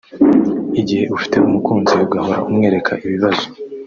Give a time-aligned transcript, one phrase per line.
[0.79, 3.45] Igihe ufite umukunzi ugahora umwereka ibibazo